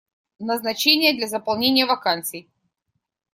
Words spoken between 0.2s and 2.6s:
Назначения для заполнения вакансий.